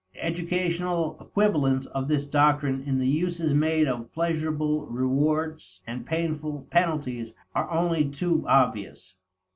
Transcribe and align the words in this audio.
The 0.15 0.25
educational 0.25 1.15
equivalents 1.21 1.85
of 1.85 2.07
this 2.07 2.25
doctrine 2.25 2.81
in 2.81 2.97
the 2.97 3.05
uses 3.05 3.53
made 3.53 3.87
of 3.87 4.11
pleasurable 4.13 4.87
rewards 4.87 5.83
and 5.85 6.07
painful 6.07 6.65
penalties 6.71 7.33
are 7.53 7.69
only 7.69 8.09
too 8.09 8.43
obvious. 8.47 9.13